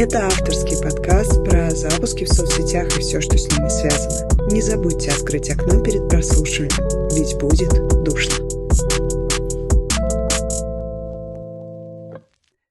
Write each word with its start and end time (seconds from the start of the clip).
Это 0.00 0.24
авторский 0.24 0.82
подкаст 0.82 1.44
про 1.44 1.70
запуски 1.72 2.24
в 2.24 2.32
соцсетях 2.32 2.86
и 2.96 3.00
все, 3.00 3.20
что 3.20 3.36
с 3.36 3.46
ними 3.52 3.68
связано. 3.68 4.50
Не 4.50 4.62
забудьте 4.62 5.10
открыть 5.10 5.50
окно 5.50 5.78
перед 5.82 6.08
прослушиванием, 6.08 7.08
ведь 7.14 7.36
будет 7.36 8.02
душно. 8.02 8.49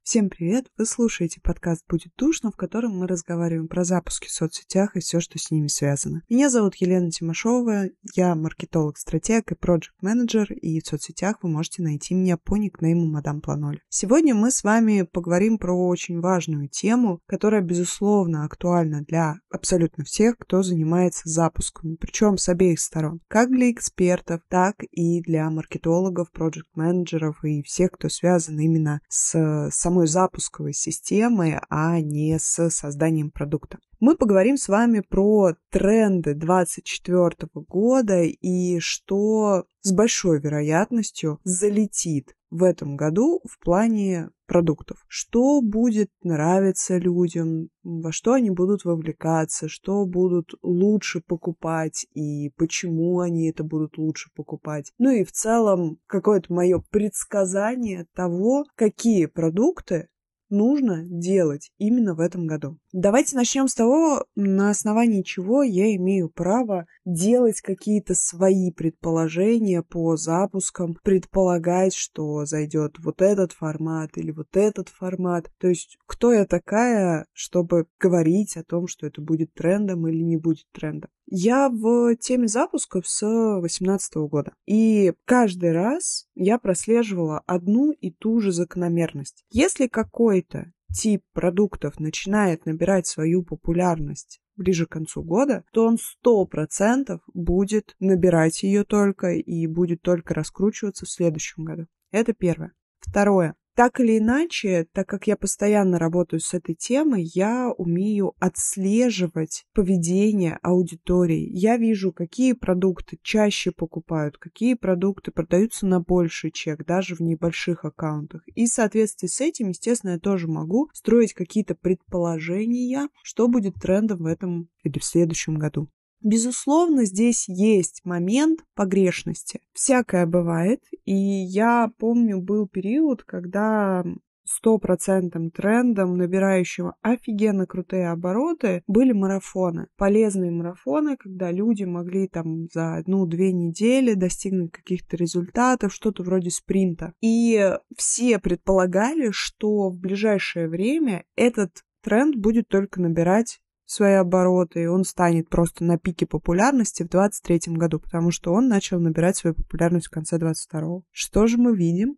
Всем 0.10 0.32
привет! 0.32 0.66
Вы 0.76 0.88
слушаете 0.88 1.40
подкаст 1.40 1.86
«Будет 1.88 2.12
душно», 2.18 2.52
в 2.52 2.56
котором 2.56 2.97
мы 2.97 3.06
разговариваем 3.06 3.68
про 3.68 3.83
запуски 3.83 4.26
в 4.26 4.32
соцсетях 4.32 4.96
и 4.96 5.01
все, 5.01 5.20
что 5.20 5.38
с 5.38 5.51
ними 5.51 5.68
связано. 5.68 6.24
Меня 6.28 6.50
зовут 6.50 6.74
Елена 6.78 7.12
Тимошова, 7.12 7.83
я 8.15 8.33
маркетолог-стратег 8.33 9.51
и 9.51 9.56
проект-менеджер, 9.56 10.51
и 10.51 10.82
в 10.82 10.87
соцсетях 10.87 11.36
вы 11.44 11.50
можете 11.50 11.83
найти 11.83 12.15
меня 12.15 12.37
по 12.37 12.58
никнейму 12.58 13.06
Мадам 13.06 13.40
Планоль. 13.40 13.82
Сегодня 13.90 14.33
мы 14.33 14.50
с 14.50 14.64
вами 14.64 15.04
поговорим 15.04 15.60
про 15.60 15.74
очень 15.74 16.22
важную 16.22 16.70
тему, 16.70 17.22
которая, 17.28 17.62
безусловно, 17.62 18.46
актуальна 18.46 19.04
для 19.04 19.36
абсолютно 19.52 20.05
всех, 20.05 20.40
кто 20.40 20.64
занимается 20.64 21.30
запусками, 21.30 21.98
причем 21.98 22.40
с 22.40 22.50
обеих 22.50 22.80
сторон, 22.80 23.22
как 23.28 23.52
для 23.52 23.70
экспертов, 23.70 24.41
так 24.50 24.78
и 24.90 25.22
для 25.22 25.48
маркетологов, 25.52 26.32
проект-менеджеров 26.32 27.44
и 27.44 27.62
всех, 27.62 27.91
кто 27.91 28.10
связан 28.10 28.60
именно 28.60 29.02
с 29.08 29.70
самой 29.70 29.98
самой 29.99 30.08
запусковой 30.08 30.73
системы, 30.73 31.62
а 31.70 31.99
не 31.99 32.38
с 32.39 32.70
созданием 32.70 33.31
продукта. 33.31 33.80
Мы 33.99 34.16
поговорим 34.16 34.55
с 34.58 34.70
вами 34.70 35.02
про 35.02 35.55
тренды 35.72 36.34
2024 36.34 37.49
года 37.67 38.23
и 38.23 38.80
что 38.80 39.66
с 39.81 39.91
большой 39.91 40.39
вероятностью 40.39 41.39
залетит 41.44 42.34
в 42.49 42.63
этом 42.63 42.95
году 42.95 43.41
в 43.44 43.59
плане 43.59 44.30
продуктов. 44.49 44.98
Что 45.08 45.62
будет 45.62 46.09
нравиться 46.23 46.98
людям, 46.98 47.70
во 47.84 48.12
что 48.12 48.34
они 48.34 48.49
будут 48.49 48.84
вовлекаться, 48.84 49.69
что 49.69 50.06
будут 50.06 50.56
лучше 50.64 51.22
покупать 51.22 52.08
и 52.16 52.50
почему 52.58 53.19
они 53.19 53.50
это 53.50 53.64
будут 53.64 53.97
лучше 53.97 54.31
покупать. 54.36 54.91
Ну 54.97 55.11
и 55.11 55.23
в 55.23 55.31
целом 55.31 56.00
какое-то 56.08 56.52
мое 56.52 56.83
предсказание 56.89 58.08
того, 58.16 58.66
какие 58.75 59.28
продукты 59.28 60.09
нужно 60.50 61.03
делать 61.06 61.72
именно 61.78 62.16
в 62.16 62.19
этом 62.19 62.47
году. 62.47 62.80
Давайте 62.92 63.36
начнем 63.36 63.68
с 63.68 63.76
того, 63.76 64.26
на 64.36 64.72
основании 64.72 65.22
чего 65.22 65.62
я 65.62 65.95
имею 65.95 66.28
право 66.28 66.88
делать 67.06 67.62
какие-то 67.62 68.16
свои 68.16 68.72
предположения 68.72 69.84
по 69.84 70.18
запускам, 70.18 70.98
предполагать, 71.04 71.94
что 71.94 72.46
зайдет 72.46 72.98
вот 72.98 73.22
этот 73.22 73.52
формат 73.52 74.18
или 74.18 74.31
вот 74.31 74.48
этот 74.54 74.90
формат. 74.90 75.52
То 75.59 75.68
есть, 75.68 76.00
кто 76.08 76.34
я 76.34 76.46
такая, 76.46 77.28
чтобы 77.31 77.86
говорить 78.00 78.58
о 78.58 78.64
том, 78.64 78.88
что 78.88 79.06
это 79.06 79.22
будет 79.22 79.53
трендом 79.53 80.08
или 80.08 80.24
не 80.24 80.38
будет 80.38 80.66
трендом. 80.72 81.12
Я 81.28 81.70
в 81.70 82.16
теме 82.16 82.48
запусков 82.48 83.08
с 83.08 83.20
2018 83.22 84.16
года. 84.16 84.53
И 84.66 85.14
каждый 85.26 85.74
раз 85.74 86.28
я 86.34 86.58
прослеживала 86.58 87.44
одну 87.46 87.92
и 87.92 88.09
ту 88.09 88.40
же 88.40 88.52
закономерность. 88.52 89.46
Если 89.52 89.86
какой-то 89.86 90.72
тип 90.94 91.23
продуктов 91.34 92.00
начинает 92.00 92.66
набирать 92.66 93.08
свою 93.08 93.44
популярность 93.44 94.42
ближе 94.56 94.86
к 94.86 94.92
концу 94.92 95.23
года, 95.23 95.64
то 95.72 95.86
он 95.86 95.98
сто 95.98 96.46
процентов 96.46 97.22
будет 97.34 97.96
набирать 98.00 98.62
ее 98.64 98.84
только 98.84 99.31
и 99.31 99.68
будет 99.68 100.02
только 100.02 100.34
раскручиваться 100.34 101.06
в 101.06 101.09
следующем 101.09 101.64
году. 101.64 101.88
Это 102.12 102.34
первое. 102.34 102.73
Второе. 103.00 103.56
Так 103.80 104.02
или 104.02 104.17
иначе, 104.17 104.88
так 104.91 105.08
как 105.08 105.25
я 105.27 105.38
постоянно 105.38 105.99
работаю 105.99 106.41
с 106.41 106.53
этой 106.53 106.75
темой, 106.75 107.23
я 107.33 107.72
умею 107.72 108.33
отслеживать 108.38 109.63
поведение 109.73 110.59
аудитории. 110.61 111.47
Я 111.49 111.77
вижу, 111.77 112.11
какие 112.11 112.52
продукты 112.52 113.17
чаще 113.23 113.72
покупают, 113.72 114.38
какие 114.38 114.73
продукты 114.73 115.31
продаются 115.31 115.88
на 115.88 116.01
больший 116.01 116.51
чек, 116.51 116.85
даже 116.85 117.16
в 117.16 117.22
небольших 117.22 117.85
аккаунтах. 117.85 118.41
И 118.53 118.66
в 118.66 118.68
соответствии 118.68 119.29
с 119.29 119.39
этим, 119.39 119.69
естественно, 119.69 120.12
я 120.12 120.19
тоже 120.19 120.50
могу 120.50 120.89
строить 120.94 121.34
какие-то 121.34 121.73
предположения, 121.73 123.07
что 123.23 123.47
будет 123.47 123.75
трендом 123.75 124.23
в 124.23 124.25
этом 124.25 124.68
или 124.84 125.00
в 125.00 125.06
следующем 125.06 125.56
году. 125.56 125.88
Безусловно, 126.22 127.06
здесь 127.06 127.47
есть 127.47 128.02
момент 128.03 128.59
погрешности. 128.75 129.62
Всякое 129.74 130.25
бывает, 130.25 130.81
и 131.06 131.13
я 131.13 131.91
помню, 131.97 132.41
был 132.41 132.68
период, 132.68 133.24
когда 133.24 134.03
стопроцентным 134.50 135.52
трендом, 135.52 136.18
набирающим 136.18 136.94
офигенно 137.02 137.66
крутые 137.66 138.09
обороты, 138.09 138.84
были 138.88 139.12
марафоны. 139.12 139.88
Полезные 139.96 140.52
марафоны, 140.52 141.18
когда 141.18 141.52
люди 141.52 141.84
могли 141.84 142.28
там 142.28 142.68
за 142.74 142.96
одну-две 142.96 143.53
недели 143.53 144.13
достигнуть 144.13 144.72
каких-то 144.72 145.18
результатов, 145.18 145.94
что-то 145.94 146.24
вроде 146.24 146.50
спринта. 146.50 147.13
И 147.22 147.72
все 147.96 148.40
предполагали, 148.40 149.30
что 149.31 149.90
в 149.90 149.97
ближайшее 149.97 150.68
время 150.68 151.25
этот 151.36 151.84
тренд 152.01 152.36
будет 152.36 152.68
только 152.68 153.01
набирать 153.01 153.59
свои 153.89 154.13
обороты, 154.13 154.83
и 154.83 154.85
он 154.85 155.03
станет 155.03 155.50
просто 155.50 155.83
на 155.83 155.97
пике 155.97 156.27
популярности 156.27 157.01
в 157.01 157.09
2023 157.09 157.73
году, 157.75 158.00
потому 158.00 158.29
что 158.29 158.53
он 158.53 158.67
начал 158.67 159.00
набирать 159.00 159.38
свою 159.38 159.55
популярность 159.55 160.07
в 160.07 160.11
конце 160.11 160.38
2022. 160.38 161.01
Что 161.11 161.47
же 161.47 161.57
мы 161.57 161.75
видим? 161.75 162.17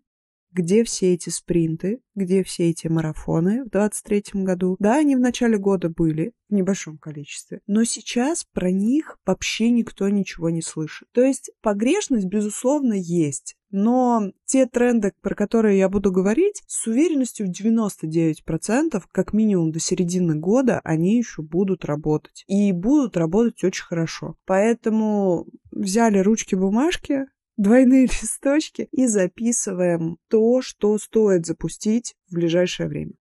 Где 0.52 0.84
все 0.84 1.14
эти 1.14 1.30
спринты, 1.30 2.02
где 2.14 2.44
все 2.44 2.70
эти 2.70 2.88
марафоны 2.88 3.64
в 3.64 3.70
2023 3.70 4.44
году? 4.44 4.76
Да, 4.80 4.98
они 4.98 5.16
в 5.16 5.22
начале 5.22 5.58
года 5.58 5.88
были 5.88 6.34
в 6.50 6.54
небольшом 6.54 6.98
количестве, 6.98 7.62
но 7.68 7.86
сейчас 7.86 8.44
про 8.44 8.70
них 8.70 9.18
вообще 9.26 9.70
никто 9.70 10.10
ничего 10.10 10.50
не 10.50 10.62
слышит. 10.62 11.08
То 11.14 11.22
есть 11.22 11.52
погрешность, 11.62 12.26
безусловно, 12.26 12.96
есть. 12.96 13.56
Но 13.72 14.32
те 14.46 14.66
тренды, 14.66 15.14
про 15.22 15.36
которые 15.36 15.78
я 15.78 15.90
буду 15.90 16.12
говорить, 16.12 16.62
с 16.68 16.88
уверенностью 16.88 17.48
в 17.48 17.50
99%, 17.50 19.02
как 19.12 19.34
минимум 19.34 19.72
до 19.72 19.80
середины 19.80 20.36
года, 20.36 20.82
они 20.84 21.18
еще 21.18 21.42
будут 21.42 21.86
работать. 21.86 22.44
И 22.48 22.72
будут 22.72 23.18
работать 23.18 23.64
очень 23.64 23.84
хорошо. 23.84 24.36
Поэтому 24.46 25.48
взяли 25.72 26.20
ручки-бумажки, 26.20 27.26
двойные 27.58 28.04
листочки 28.22 28.88
и 28.92 29.08
записываем 29.08 30.18
то, 30.30 30.62
что 30.62 30.98
стоит 30.98 31.46
запустить 31.46 32.16
в 32.30 32.36
ближайшее 32.36 32.90
время. 32.90 33.14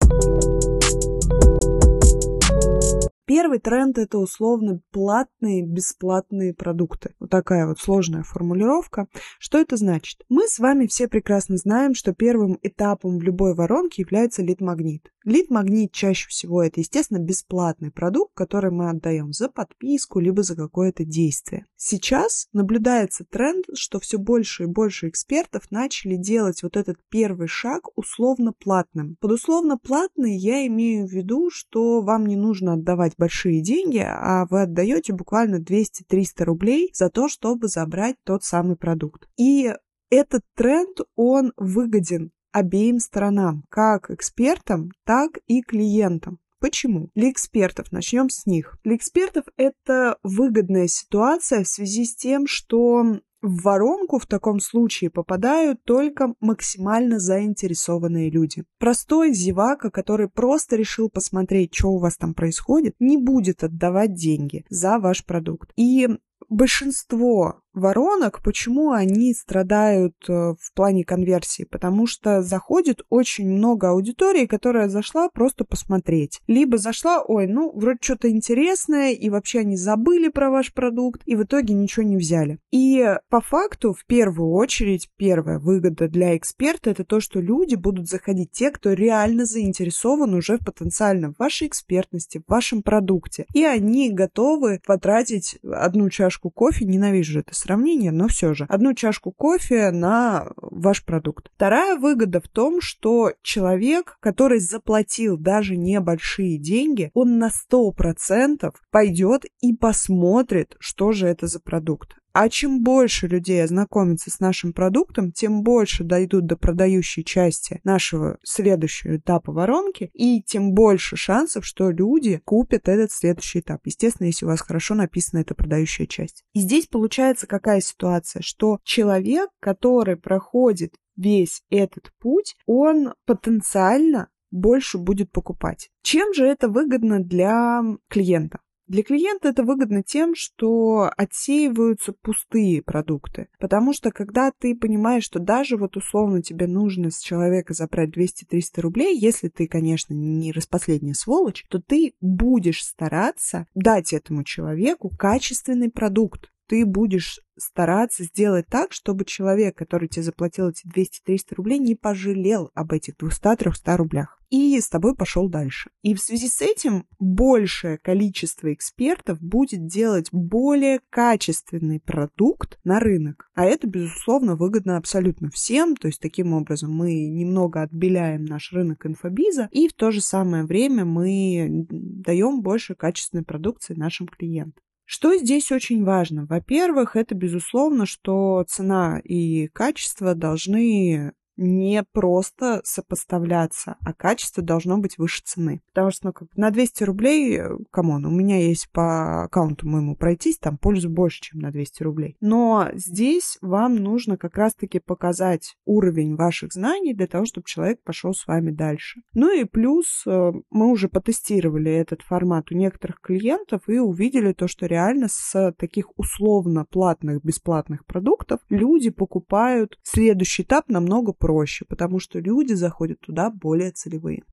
Первый 3.31 3.61
тренд 3.61 3.97
это 3.97 4.19
условно 4.19 4.81
платные, 4.91 5.65
бесплатные 5.65 6.53
продукты. 6.53 7.15
Вот 7.21 7.31
такая 7.31 7.65
вот 7.65 7.79
сложная 7.79 8.25
формулировка. 8.25 9.07
Что 9.39 9.59
это 9.59 9.77
значит? 9.77 10.25
Мы 10.29 10.49
с 10.49 10.59
вами 10.59 10.89
все 10.89 11.07
прекрасно 11.07 11.57
знаем, 11.57 11.95
что 11.95 12.13
первым 12.13 12.59
этапом 12.61 13.19
в 13.19 13.23
любой 13.23 13.55
воронке 13.55 14.03
является 14.03 14.43
лид-магнит. 14.43 15.13
Лид-магнит 15.25 15.93
чаще 15.93 16.29
всего 16.29 16.63
это, 16.63 16.81
естественно, 16.81 17.19
бесплатный 17.19 17.91
продукт, 17.91 18.33
который 18.35 18.71
мы 18.71 18.89
отдаем 18.89 19.33
за 19.33 19.49
подписку, 19.49 20.19
либо 20.19 20.43
за 20.43 20.57
какое-то 20.57 21.05
действие. 21.05 21.67
Сейчас 21.77 22.49
наблюдается 22.53 23.25
тренд, 23.25 23.67
что 23.75 24.01
все 24.01 24.19
больше 24.19 24.65
и 24.65 24.67
больше 24.67 25.09
экспертов 25.09 25.71
начали 25.71 26.17
делать 26.17 26.63
вот 26.63 26.77
этот 26.77 26.97
первый 27.11 27.49
шаг 27.49 27.89
условно 27.97 28.53
платным. 28.53 29.17
Под 29.21 29.33
условно 29.33 29.77
платный 29.77 30.37
я 30.37 30.67
имею 30.67 31.07
в 31.07 31.11
виду, 31.11 31.51
что 31.51 32.01
вам 32.01 32.27
не 32.27 32.37
нужно 32.37 32.75
отдавать 32.75 33.13
большие 33.19 33.61
деньги, 33.61 34.03
а 34.05 34.47
вы 34.47 34.63
отдаете 34.63 35.13
буквально 35.13 35.57
200-300 35.57 36.45
рублей 36.45 36.91
за 36.95 37.11
то, 37.11 37.29
чтобы 37.29 37.69
забрать 37.69 38.17
тот 38.25 38.43
самый 38.43 38.77
продукт. 38.77 39.29
И 39.37 39.73
этот 40.09 40.43
тренд, 40.57 40.99
он 41.15 41.53
выгоден 41.57 42.33
обеим 42.53 42.99
сторонам, 42.99 43.65
как 43.69 44.11
экспертам, 44.11 44.91
так 45.05 45.39
и 45.47 45.63
клиентам. 45.63 46.39
Почему? 46.61 47.09
Для 47.15 47.31
экспертов, 47.31 47.91
начнем 47.91 48.29
с 48.29 48.45
них. 48.45 48.77
Для 48.85 48.97
экспертов 48.97 49.45
это 49.57 50.19
выгодная 50.23 50.89
ситуация 50.89 51.65
в 51.65 51.69
связи 51.69 52.05
с 52.05 52.15
тем, 52.15 52.47
что 52.47 53.21
в 53.43 53.63
воронку 53.63 54.19
в 54.19 54.27
таком 54.27 54.61
случае 54.61 55.11
попадают 55.11 55.83
только 55.85 56.35
максимально 56.41 57.19
заинтересованные 57.19 58.31
люди. 58.31 58.65
Простой 58.79 59.33
зевака, 59.33 59.91
который 59.91 60.29
просто 60.29 60.77
решил 60.77 61.09
посмотреть, 61.09 61.75
что 61.75 61.89
у 61.89 61.99
вас 61.99 62.17
там 62.19 62.35
происходит, 62.35 62.95
не 62.99 63.17
будет 63.17 63.65
отдавать 63.65 64.15
деньги 64.15 64.67
за 64.69 64.99
ваш 64.99 65.25
продукт. 65.25 65.73
И 65.77 66.09
большинство 66.51 67.63
воронок, 67.73 68.43
почему 68.43 68.93
они 68.93 69.35
страдают 69.35 70.15
э, 70.29 70.33
в 70.33 70.73
плане 70.75 71.05
конверсии? 71.05 71.65
Потому 71.65 72.07
что 72.07 72.43
заходит 72.43 73.03
очень 73.09 73.49
много 73.49 73.91
аудитории, 73.91 74.47
которая 74.47 74.89
зашла 74.89 75.29
просто 75.29 75.65
посмотреть. 75.65 76.41
Либо 76.47 76.79
зашла, 76.79 77.23
ой, 77.23 77.47
ну, 77.47 77.73
вроде 77.73 77.99
что-то 78.01 78.31
интересное, 78.31 79.13
и 79.13 79.31
вообще 79.31 79.61
они 79.61 79.77
забыли 79.77 80.29
про 80.29 80.51
ваш 80.51 80.73
продукт, 80.73 81.23
и 81.27 81.37
в 81.37 81.45
итоге 81.45 81.75
ничего 81.75 82.05
не 82.05 82.17
взяли. 82.17 82.59
И 82.71 83.17
по 83.29 83.41
факту, 83.41 83.93
в 83.93 84.05
первую 84.07 84.51
очередь, 84.53 85.09
первая 85.17 85.59
выгода 85.59 86.09
для 86.09 86.37
эксперта 86.37 86.91
это 86.91 87.05
то, 87.05 87.21
что 87.21 87.41
люди 87.41 87.75
будут 87.75 88.09
заходить 88.09 88.51
те, 88.53 88.71
кто 88.71 88.93
реально 88.93 89.45
заинтересован 89.45 90.35
уже 90.35 90.59
потенциально 90.59 91.33
в 91.33 91.39
вашей 91.39 91.69
экспертности, 91.69 92.39
в 92.39 92.51
вашем 92.51 92.83
продукте. 92.83 93.47
И 93.55 93.65
они 93.65 94.11
готовы 94.11 94.81
потратить 94.87 95.59
одну 95.63 96.09
чашку 96.11 96.51
кофе, 96.51 96.85
ненавижу 96.85 97.41
это 97.41 97.55
сравнение, 97.61 98.13
но 98.13 98.29
все 98.29 98.55
же, 98.55 98.67
одну 98.69 98.95
чашку 98.95 99.33
кофе 99.33 99.91
на 99.91 100.53
ваш 100.57 101.05
продукт. 101.05 101.51
Вторая 101.55 101.97
выгода 101.97 102.41
в 102.41 102.49
том, 102.49 102.81
что 102.81 103.33
человек, 103.43 104.17
который 104.21 104.61
заплатил 104.61 105.37
даже 105.37 105.77
небольшие 105.77 106.59
деньги, 106.59 107.11
он 107.15 107.39
на 107.39 107.49
100% 107.49 108.73
пойдет 108.91 109.45
и 109.61 109.75
посмотрит, 109.75 110.77
что 110.81 111.13
же 111.13 111.27
это 111.27 111.47
за 111.47 111.61
продукт. 111.61 112.20
А 112.33 112.49
чем 112.49 112.83
больше 112.83 113.27
людей 113.27 113.63
ознакомится 113.63 114.31
с 114.31 114.39
нашим 114.39 114.73
продуктом, 114.73 115.33
тем 115.33 115.63
больше 115.63 116.05
дойдут 116.05 116.47
до 116.47 116.57
продающей 116.57 117.25
части 117.25 117.81
нашего 117.83 118.39
следующего 118.45 119.17
этапа 119.17 119.53
воронки, 119.53 120.11
и 120.15 120.43
тем 120.43 120.73
больше 120.73 121.17
шансов, 121.17 121.67
что 121.67 121.91
люди 121.91 122.41
купят 122.45 122.89
этот 122.89 123.11
следующий 123.11 123.61
этап. 123.61 123.81
Естественно, 123.85 124.27
если 124.27 124.45
у 124.45 124.49
вас 124.49 124.61
хорошо 124.61 124.95
написана 124.95 125.41
эта 125.41 125.55
продающая 125.55 126.07
часть. 126.07 126.45
И 126.53 126.61
здесь 126.61 126.87
получается 126.87 127.47
какая 127.47 127.81
ситуация, 127.81 128.43
что 128.43 128.79
человек, 128.85 129.51
который 129.59 130.17
проходит 130.17 130.95
весь 131.17 131.63
этот 131.71 132.13
путь, 132.21 132.57
он 132.67 133.15
потенциально 133.27 134.29
больше 134.51 134.99
будет 134.99 135.31
покупать. 135.33 135.91
Чем 136.03 136.33
же 136.35 136.45
это 136.45 136.69
выгодно 136.69 137.21
для 137.23 137.83
клиента? 138.09 138.61
Для 138.91 139.05
клиента 139.05 139.51
это 139.51 139.63
выгодно 139.63 140.03
тем, 140.03 140.35
что 140.35 141.13
отсеиваются 141.17 142.13
пустые 142.13 142.83
продукты. 142.83 143.47
Потому 143.61 143.93
что 143.93 144.11
когда 144.11 144.51
ты 144.51 144.75
понимаешь, 144.75 145.23
что 145.23 145.39
даже 145.39 145.77
вот 145.77 145.97
условно 145.97 146.43
тебе 146.43 146.67
нужно 146.67 147.13
с 147.13 147.21
человека 147.21 147.73
забрать 147.73 148.11
200-300 148.11 148.81
рублей, 148.81 149.17
если 149.17 149.47
ты, 149.47 149.69
конечно, 149.69 150.13
не 150.13 150.51
распоследняя 150.51 151.15
сволочь, 151.15 151.65
то 151.69 151.81
ты 151.81 152.15
будешь 152.21 152.85
стараться 152.85 153.69
дать 153.77 154.13
этому 154.13 154.43
человеку 154.43 155.09
качественный 155.17 155.89
продукт 155.89 156.51
ты 156.71 156.87
будешь 156.87 157.41
стараться 157.59 158.23
сделать 158.23 158.67
так, 158.71 158.93
чтобы 158.93 159.25
человек, 159.25 159.77
который 159.77 160.09
тебе 160.09 160.23
заплатил 160.23 160.69
эти 160.69 160.87
200-300 160.87 161.57
рублей, 161.57 161.81
не 161.81 161.97
пожалел 161.97 162.71
об 162.75 162.93
этих 162.93 163.15
200-300 163.17 163.97
рублях 163.97 164.41
и 164.51 164.81
с 164.81 164.89
тобой 164.89 165.17
пошел 165.17 165.49
дальше. 165.49 165.91
И 166.03 166.15
в 166.15 166.21
связи 166.21 166.49
с 166.49 166.63
этим 166.63 167.07
большее 167.19 167.99
количество 167.99 168.73
экспертов 168.73 169.41
будет 169.41 169.87
делать 169.87 170.29
более 170.31 171.01
качественный 171.11 171.99
продукт 171.99 172.79
на 172.85 173.01
рынок. 173.01 173.51
А 173.55 173.65
это, 173.65 173.89
безусловно, 173.89 174.55
выгодно 174.55 174.97
абсолютно 174.97 175.51
всем. 175.51 175.97
То 175.97 176.07
есть 176.07 176.21
таким 176.21 176.53
образом 176.53 176.93
мы 176.93 177.29
немного 177.29 177.83
отбеляем 177.83 178.45
наш 178.45 178.73
рынок 178.73 179.07
инфобиза 179.07 179.69
и 179.73 179.89
в 179.89 179.93
то 179.93 180.13
же 180.13 180.21
самое 180.21 180.65
время 180.65 181.05
мы 181.05 181.87
даем 181.91 182.63
больше 182.63 182.95
качественной 182.95 183.45
продукции 183.45 183.95
нашим 183.95 184.29
клиентам. 184.29 184.83
Что 185.13 185.37
здесь 185.37 185.73
очень 185.73 186.05
важно? 186.05 186.47
Во-первых, 186.47 187.17
это 187.17 187.35
безусловно, 187.35 188.07
что 188.07 188.65
цена 188.69 189.19
и 189.19 189.67
качество 189.67 190.37
должны 190.37 191.33
не 191.61 192.03
просто 192.13 192.81
сопоставляться, 192.85 193.97
а 194.05 194.15
качество 194.15 194.63
должно 194.63 194.99
быть 194.99 195.19
выше 195.19 195.43
цены. 195.45 195.83
Потому 195.89 196.11
что 196.11 196.29
ну, 196.29 196.33
как, 196.33 196.49
на 196.57 196.71
200 196.71 197.05
рублей, 197.05 197.61
come 197.91 198.10
on, 198.10 198.25
у 198.25 198.31
меня 198.31 198.59
есть 198.59 198.91
по 198.91 199.45
аккаунту 199.45 199.87
моему 199.87 200.17
пройтись, 200.17 200.59
там 200.59 200.79
пользу 200.79 201.11
больше, 201.11 201.43
чем 201.43 201.61
на 201.61 201.71
200 201.71 202.03
рублей. 202.03 202.37
Но 202.41 202.89
здесь 202.95 203.59
вам 203.61 203.97
нужно 203.97 204.39
как 204.39 204.57
раз-таки 204.57 205.01
показать 205.01 205.77
уровень 205.85 206.35
ваших 206.35 206.73
знаний 206.73 207.13
для 207.13 207.27
того, 207.27 207.45
чтобы 207.45 207.67
человек 207.67 208.03
пошел 208.03 208.33
с 208.33 208.47
вами 208.47 208.71
дальше. 208.71 209.21
Ну 209.35 209.55
и 209.55 209.65
плюс 209.65 210.23
э, 210.27 210.53
мы 210.71 210.91
уже 210.91 211.09
потестировали 211.09 211.93
этот 211.93 212.23
формат 212.23 212.73
у 212.73 212.75
некоторых 212.75 213.21
клиентов 213.21 213.83
и 213.87 213.99
увидели 213.99 214.55
то, 214.55 214.67
что 214.67 214.87
реально 214.87 215.29
с 215.29 215.75
таких 215.79 216.19
условно 216.19 216.87
платных, 216.87 217.45
бесплатных 217.45 218.07
продуктов 218.07 218.61
люди 218.71 219.11
покупают 219.11 219.99
следующий 220.03 220.63
этап 220.63 220.89
намного 220.89 221.33
проще 221.33 221.50
проще, 221.51 221.85
потому 221.85 222.21
что 222.21 222.39
люди 222.39 222.75
заходят 222.75 223.19
туда 223.21 223.51
более 223.51 223.91
целевые. 223.91 224.45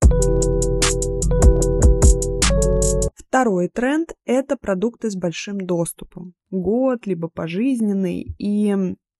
Второй 3.15 3.67
тренд– 3.67 4.15
это 4.25 4.57
продукты 4.57 5.11
с 5.11 5.15
большим 5.15 5.59
доступом. 5.59 6.33
Год, 6.49 7.05
либо 7.05 7.27
пожизненный. 7.27 8.35
И 8.39 8.75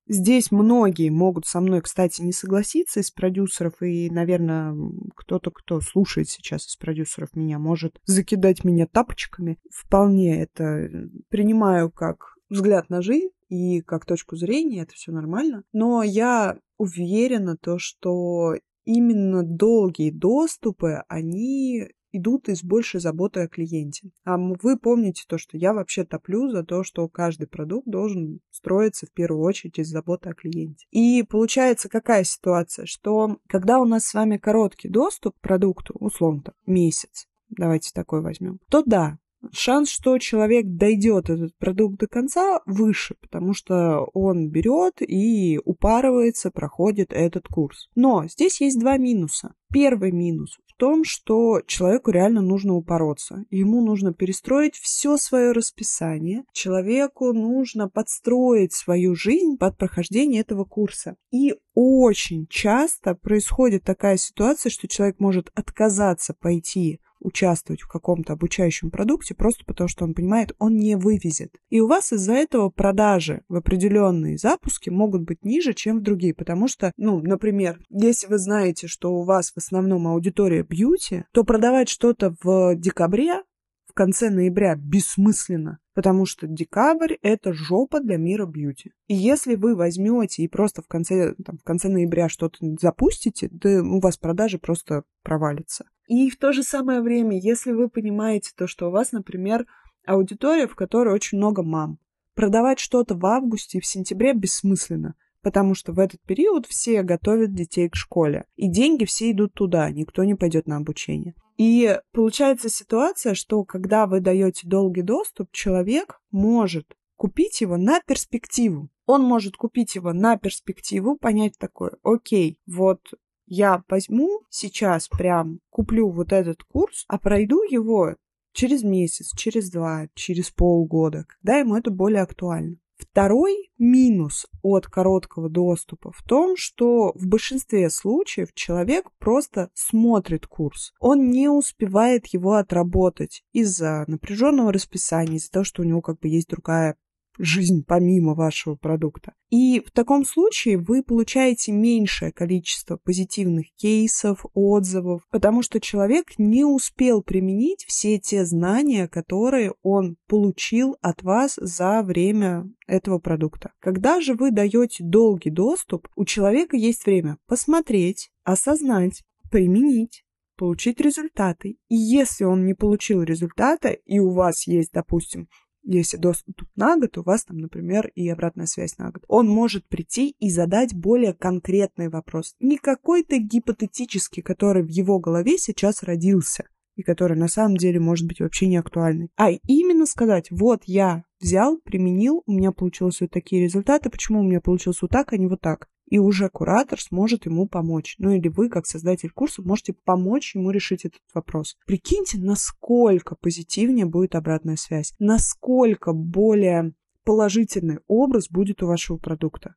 здесь 0.07 0.49
многие 0.49 1.09
могут 1.11 1.45
со 1.45 1.61
мной, 1.61 1.81
кстати, 1.81 2.23
не 2.23 2.31
согласиться 2.31 2.99
из 2.99 3.11
продюсеров. 3.11 3.73
И, 3.83 4.09
наверное, 4.09 4.75
кто-то, 5.15 5.51
кто 5.51 5.79
слушает 5.79 6.29
сейчас 6.29 6.65
из 6.65 6.77
продюсеров 6.77 7.35
меня, 7.35 7.59
может 7.59 7.99
закидать 8.05 8.63
меня 8.63 8.87
тапочками. 8.87 9.59
Вполне 9.71 10.41
это 10.41 10.89
принимаю 11.29 11.91
как 11.91 12.37
взгляд 12.49 12.89
на 12.89 13.03
жизнь 13.03 13.29
и 13.49 13.81
как 13.81 14.05
точку 14.05 14.35
зрения, 14.35 14.81
это 14.81 14.93
все 14.93 15.11
нормально. 15.11 15.63
Но 15.73 16.03
я 16.03 16.57
уверена, 16.77 17.57
то, 17.57 17.77
что 17.79 18.55
именно 18.85 19.43
долгие 19.43 20.11
доступы, 20.11 21.03
они 21.07 21.89
идут 22.11 22.49
из 22.49 22.63
большей 22.63 22.99
заботы 22.99 23.41
о 23.41 23.47
клиенте. 23.47 24.11
А 24.23 24.37
вы 24.37 24.77
помните 24.77 25.23
то, 25.27 25.37
что 25.37 25.57
я 25.57 25.73
вообще 25.73 26.03
топлю 26.03 26.49
за 26.49 26.63
то, 26.63 26.83
что 26.83 27.07
каждый 27.07 27.47
продукт 27.47 27.87
должен 27.87 28.39
строиться 28.49 29.05
в 29.05 29.11
первую 29.11 29.43
очередь 29.43 29.79
из 29.79 29.89
заботы 29.89 30.29
о 30.29 30.33
клиенте. 30.33 30.87
И 30.91 31.23
получается 31.23 31.89
какая 31.89 32.23
ситуация, 32.23 32.85
что 32.85 33.37
когда 33.47 33.79
у 33.79 33.85
нас 33.85 34.05
с 34.05 34.13
вами 34.13 34.37
короткий 34.37 34.89
доступ 34.89 35.37
к 35.37 35.41
продукту, 35.41 35.93
условно, 35.99 36.53
месяц, 36.65 37.27
давайте 37.49 37.91
такой 37.93 38.21
возьмем, 38.21 38.59
то 38.69 38.83
да, 38.85 39.19
шанс, 39.51 39.89
что 39.89 40.17
человек 40.17 40.65
дойдет 40.67 41.29
этот 41.29 41.55
продукт 41.57 41.99
до 41.99 42.07
конца, 42.07 42.61
выше, 42.65 43.15
потому 43.21 43.53
что 43.53 44.07
он 44.13 44.49
берет 44.49 45.01
и 45.01 45.59
упарывается, 45.63 46.51
проходит 46.51 47.13
этот 47.13 47.47
курс. 47.47 47.89
Но 47.95 48.27
здесь 48.27 48.61
есть 48.61 48.79
два 48.79 48.97
минуса. 48.97 49.53
Первый 49.71 50.11
минус 50.11 50.57
в 50.65 50.79
том, 50.79 51.03
что 51.03 51.61
человеку 51.65 52.11
реально 52.11 52.41
нужно 52.41 52.75
упороться. 52.75 53.43
Ему 53.49 53.83
нужно 53.83 54.13
перестроить 54.13 54.75
все 54.75 55.17
свое 55.17 55.51
расписание. 55.51 56.43
Человеку 56.53 57.33
нужно 57.33 57.89
подстроить 57.89 58.73
свою 58.73 59.15
жизнь 59.15 59.57
под 59.57 59.77
прохождение 59.77 60.41
этого 60.41 60.63
курса. 60.63 61.15
И 61.31 61.55
очень 61.73 62.47
часто 62.47 63.15
происходит 63.15 63.83
такая 63.83 64.17
ситуация, 64.17 64.69
что 64.69 64.87
человек 64.87 65.19
может 65.19 65.51
отказаться 65.55 66.33
пойти 66.33 66.99
участвовать 67.19 67.81
в 67.81 67.87
каком-то 67.87 68.33
обучающем 68.33 68.91
продукте 68.91 69.35
просто 69.35 69.65
потому, 69.65 69.87
что 69.87 70.05
он 70.05 70.13
понимает, 70.13 70.53
он 70.59 70.75
не 70.77 70.95
вывезет. 70.95 71.55
И 71.69 71.79
у 71.79 71.87
вас 71.87 72.13
из-за 72.13 72.33
этого 72.33 72.69
продажи 72.69 73.43
в 73.47 73.55
определенные 73.55 74.37
запуски 74.37 74.89
могут 74.89 75.23
быть 75.23 75.43
ниже, 75.43 75.73
чем 75.73 75.99
в 75.99 76.03
другие, 76.03 76.33
потому 76.33 76.67
что, 76.67 76.91
ну, 76.97 77.19
например, 77.21 77.79
если 77.89 78.27
вы 78.27 78.37
знаете, 78.37 78.87
что 78.87 79.13
у 79.13 79.23
вас 79.23 79.51
в 79.51 79.57
основном 79.57 80.07
аудитория 80.07 80.63
бьюти, 80.63 81.25
то 81.31 81.43
продавать 81.43 81.89
что-то 81.89 82.35
в 82.43 82.75
декабре 82.75 83.43
в 83.87 83.93
конце 83.93 84.29
ноября 84.29 84.75
бессмысленно, 84.75 85.79
потому 85.95 86.25
что 86.25 86.45
декабрь— 86.45 87.15
это 87.23 87.53
жопа 87.53 87.99
для 87.99 88.17
мира 88.17 88.45
бьюти. 88.45 88.91
И 89.07 89.15
если 89.15 89.55
вы 89.55 89.75
возьмете 89.75 90.43
и 90.43 90.47
просто 90.47 90.81
в 90.83 90.87
конце, 90.87 91.33
там, 91.43 91.57
в 91.57 91.63
конце 91.63 91.89
ноября 91.89 92.29
что-то 92.29 92.57
запустите, 92.79 93.49
то 93.49 93.81
у 93.81 93.99
вас 93.99 94.17
продажи 94.17 94.59
просто 94.59 95.03
провалятся. 95.23 95.85
И 96.07 96.29
в 96.29 96.37
то 96.37 96.53
же 96.53 96.63
самое 96.63 97.01
время, 97.01 97.37
если 97.37 97.71
вы 97.71 97.89
понимаете 97.89 98.51
то, 98.55 98.65
что 98.65 98.87
у 98.87 98.91
вас, 98.91 99.11
например, 99.11 99.67
аудитория, 100.05 100.67
в 100.67 100.75
которой 100.75 101.13
очень 101.13 101.37
много 101.37 101.63
мам, 101.63 101.99
продавать 102.33 102.79
что-то 102.79 103.15
в 103.15 103.25
августе 103.25 103.77
и 103.77 103.81
в 103.81 103.85
сентябре 103.85 104.33
бессмысленно, 104.33 105.15
потому 105.41 105.75
что 105.75 105.91
в 105.91 105.99
этот 105.99 106.21
период 106.21 106.65
все 106.65 107.03
готовят 107.03 107.53
детей 107.53 107.89
к 107.89 107.95
школе, 107.95 108.45
и 108.55 108.69
деньги 108.69 109.03
все 109.05 109.31
идут 109.31 109.53
туда, 109.53 109.89
никто 109.91 110.23
не 110.23 110.35
пойдет 110.35 110.65
на 110.67 110.77
обучение. 110.77 111.35
И 111.57 111.99
получается 112.13 112.69
ситуация, 112.69 113.33
что 113.33 113.63
когда 113.63 114.07
вы 114.07 114.21
даете 114.21 114.67
долгий 114.67 115.01
доступ, 115.01 115.51
человек 115.51 116.21
может 116.31 116.95
купить 117.17 117.61
его 117.61 117.77
на 117.77 117.99
перспективу. 117.99 118.89
Он 119.07 119.23
может 119.23 119.57
купить 119.57 119.95
его 119.95 120.13
на 120.13 120.37
перспективу, 120.37 121.17
понять 121.17 121.57
такое, 121.57 121.97
окей, 122.03 122.59
вот 122.67 123.01
я 123.47 123.83
возьму 123.89 124.41
сейчас 124.49 125.07
прям, 125.07 125.59
куплю 125.69 126.09
вот 126.09 126.31
этот 126.31 126.63
курс, 126.63 127.05
а 127.07 127.17
пройду 127.17 127.63
его 127.63 128.15
через 128.53 128.83
месяц, 128.83 129.31
через 129.35 129.69
два, 129.69 130.07
через 130.13 130.51
полгода, 130.51 131.25
когда 131.27 131.57
ему 131.57 131.75
это 131.75 131.89
более 131.89 132.21
актуально. 132.21 132.77
Второй 132.97 133.69
минус 133.77 134.47
от 134.63 134.87
короткого 134.87 135.49
доступа 135.49 136.11
в 136.11 136.23
том, 136.23 136.55
что 136.57 137.13
в 137.13 137.27
большинстве 137.27 137.91
случаев 137.91 138.53
человек 138.55 139.11
просто 139.19 139.69
смотрит 139.75 140.47
курс. 140.47 140.93
Он 140.99 141.29
не 141.29 141.47
успевает 141.47 142.25
его 142.27 142.53
отработать 142.53 143.43
из-за 143.53 144.03
напряженного 144.07 144.73
расписания, 144.73 145.37
из-за 145.37 145.51
того, 145.51 145.63
что 145.63 145.83
у 145.83 145.85
него 145.85 146.01
как 146.01 146.19
бы 146.19 146.27
есть 146.27 146.49
другая 146.49 146.97
жизнь 147.37 147.83
помимо 147.85 148.33
вашего 148.33 148.75
продукта. 148.75 149.33
И 149.49 149.79
в 149.79 149.91
таком 149.91 150.25
случае 150.25 150.77
вы 150.77 151.03
получаете 151.03 151.71
меньшее 151.71 152.31
количество 152.31 152.97
позитивных 152.97 153.67
кейсов, 153.75 154.45
отзывов, 154.53 155.21
потому 155.31 155.61
что 155.61 155.79
человек 155.79 156.37
не 156.37 156.65
успел 156.65 157.21
применить 157.21 157.85
все 157.87 158.19
те 158.19 158.45
знания, 158.45 159.07
которые 159.07 159.73
он 159.83 160.17
получил 160.27 160.97
от 161.01 161.23
вас 161.23 161.55
за 161.55 162.01
время 162.03 162.69
этого 162.87 163.19
продукта. 163.19 163.71
Когда 163.79 164.19
же 164.19 164.33
вы 164.33 164.51
даете 164.51 165.03
долгий 165.03 165.51
доступ, 165.51 166.07
у 166.15 166.25
человека 166.25 166.75
есть 166.75 167.05
время 167.05 167.37
посмотреть, 167.47 168.31
осознать, 168.43 169.23
применить, 169.49 170.25
получить 170.57 170.99
результаты. 170.99 171.77
И 171.87 171.95
если 171.95 172.43
он 172.43 172.65
не 172.65 172.73
получил 172.73 173.23
результата, 173.23 173.89
и 173.89 174.19
у 174.19 174.31
вас 174.31 174.67
есть, 174.67 174.91
допустим, 174.91 175.47
если 175.95 176.17
доступ 176.17 176.61
на 176.75 176.97
год, 176.97 177.17
у 177.17 177.23
вас 177.23 177.45
там, 177.45 177.57
например, 177.57 178.11
и 178.15 178.27
обратная 178.29 178.65
связь 178.65 178.97
на 178.97 179.11
год. 179.11 179.23
Он 179.27 179.47
может 179.47 179.87
прийти 179.87 180.35
и 180.39 180.49
задать 180.49 180.93
более 180.93 181.33
конкретный 181.33 182.09
вопрос. 182.09 182.55
Не 182.59 182.77
какой-то 182.77 183.37
гипотетический, 183.37 184.43
который 184.43 184.83
в 184.83 184.89
его 184.89 185.19
голове 185.19 185.57
сейчас 185.57 186.03
родился 186.03 186.65
и 186.95 187.03
который 187.03 187.37
на 187.37 187.47
самом 187.47 187.77
деле 187.77 187.99
может 187.99 188.27
быть 188.27 188.39
вообще 188.39 188.67
не 188.67 188.77
актуальный. 188.77 189.29
А 189.37 189.51
именно 189.51 190.05
сказать, 190.05 190.47
вот 190.49 190.81
я 190.85 191.23
взял, 191.39 191.77
применил, 191.77 192.43
у 192.47 192.51
меня 192.51 192.71
получилось 192.71 193.21
вот 193.21 193.29
такие 193.29 193.63
результаты, 193.63 194.09
почему 194.09 194.39
у 194.39 194.43
меня 194.43 194.61
получилось 194.61 195.01
вот 195.01 195.11
так, 195.11 195.31
а 195.31 195.37
не 195.37 195.47
вот 195.47 195.61
так 195.61 195.87
и 196.07 196.19
уже 196.19 196.49
куратор 196.49 196.99
сможет 196.99 197.45
ему 197.45 197.67
помочь. 197.67 198.15
Ну 198.17 198.31
или 198.31 198.47
вы, 198.47 198.69
как 198.69 198.85
создатель 198.85 199.29
курса, 199.29 199.61
можете 199.61 199.93
помочь 199.93 200.55
ему 200.55 200.71
решить 200.71 201.05
этот 201.05 201.21
вопрос. 201.33 201.77
Прикиньте, 201.85 202.39
насколько 202.39 203.35
позитивнее 203.35 204.05
будет 204.05 204.35
обратная 204.35 204.77
связь, 204.77 205.13
насколько 205.19 206.13
более 206.13 206.93
положительный 207.23 207.99
образ 208.07 208.49
будет 208.49 208.81
у 208.81 208.87
вашего 208.87 209.17
продукта. 209.17 209.75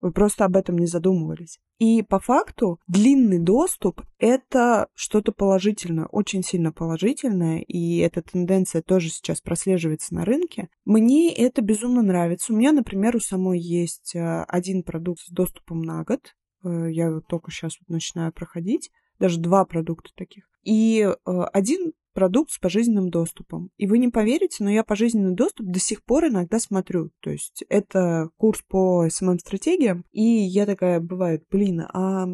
Вы 0.00 0.12
просто 0.12 0.44
об 0.44 0.56
этом 0.56 0.78
не 0.78 0.86
задумывались. 0.86 1.58
И 1.78 2.02
по 2.02 2.20
факту 2.20 2.80
длинный 2.86 3.38
доступ— 3.38 4.02
это 4.18 4.88
что-то 4.94 5.32
положительное, 5.32 6.06
очень 6.06 6.42
сильно 6.42 6.72
положительное, 6.72 7.60
и 7.60 7.98
эта 7.98 8.22
тенденция 8.22 8.82
тоже 8.82 9.10
сейчас 9.10 9.40
прослеживается 9.40 10.14
на 10.14 10.24
рынке. 10.24 10.68
Мне 10.84 11.32
это 11.32 11.62
безумно 11.62 12.02
нравится. 12.02 12.52
У 12.52 12.56
меня, 12.56 12.72
например, 12.72 13.16
у 13.16 13.20
самой 13.20 13.58
есть 13.58 14.14
э, 14.14 14.44
один 14.48 14.82
продукт 14.82 15.20
с 15.20 15.30
доступом 15.30 15.82
на 15.82 16.04
год. 16.04 16.34
Э, 16.64 16.88
я 16.90 17.06
его 17.06 17.20
только 17.20 17.50
сейчас 17.50 17.76
начинаю 17.88 18.32
проходить. 18.32 18.90
Даже 19.18 19.40
два 19.40 19.64
продукта 19.64 20.10
таких. 20.14 20.48
И 20.62 21.00
э, 21.00 21.14
один 21.52 21.92
продукт 22.18 22.50
с 22.50 22.58
пожизненным 22.58 23.10
доступом. 23.10 23.70
И 23.76 23.86
вы 23.86 23.98
не 23.98 24.08
поверите, 24.08 24.64
но 24.64 24.70
я 24.70 24.82
пожизненный 24.82 25.36
доступ 25.36 25.66
до 25.66 25.78
сих 25.78 26.02
пор 26.02 26.26
иногда 26.26 26.58
смотрю. 26.58 27.12
То 27.20 27.30
есть 27.30 27.62
это 27.68 28.30
курс 28.36 28.60
по 28.66 29.06
SMM-стратегиям, 29.06 30.04
и 30.10 30.20
я 30.20 30.66
такая, 30.66 30.98
бывает, 30.98 31.44
блин, 31.48 31.82
а 31.92 32.26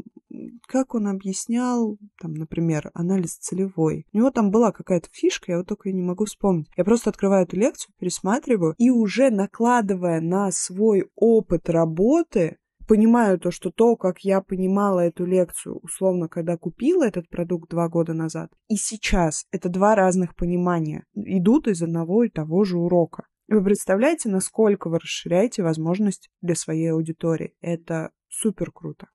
как 0.67 0.95
он 0.95 1.07
объяснял, 1.09 1.99
там, 2.19 2.33
например, 2.33 2.91
анализ 2.95 3.37
целевой. 3.37 4.07
У 4.15 4.17
него 4.17 4.31
там 4.31 4.51
была 4.51 4.73
какая-то 4.73 5.11
фишка, 5.13 5.53
я 5.53 5.59
вот 5.59 5.67
только 5.67 5.93
не 5.93 6.01
могу 6.01 6.25
вспомнить. 6.25 6.71
Я 6.79 6.85
просто 6.85 7.11
открываю 7.11 7.45
эту 7.45 7.57
лекцию, 7.57 7.93
пересматриваю, 8.01 8.75
и 8.79 8.89
уже 8.89 9.29
накладывая 9.29 10.23
на 10.23 10.51
свой 10.51 11.11
опыт 11.15 11.69
работы, 11.69 12.57
понимаю 12.87 13.39
то, 13.39 13.51
что 13.51 13.71
то, 13.71 13.97
как 13.97 14.21
я 14.21 14.41
понимала 14.41 15.01
эту 15.01 15.25
лекцию, 15.25 15.79
условно, 15.83 16.29
когда 16.29 16.57
купила 16.57 17.05
этот 17.05 17.29
продукт 17.29 17.71
два 17.71 17.89
года 17.89 18.13
назад, 18.13 18.51
и 18.69 18.77
сейчас 18.77 19.47
это 19.51 19.69
два 19.69 19.95
разных 19.95 20.35
понимания, 20.35 21.05
идут 21.15 21.69
из 21.69 21.83
одного 21.83 22.25
и 22.25 22.29
того 22.29 22.65
же 22.65 22.79
урока. 22.79 23.27
Вы 23.49 23.63
представляете, 23.63 24.29
насколько 24.29 24.89
вы 24.89 24.99
расширяете 24.99 25.63
возможность 25.63 26.31
для 26.41 26.55
своей 26.55 26.93
аудитории? 26.93 27.55
Это 27.61 28.11
супер 28.29 28.71
круто. 28.73 29.09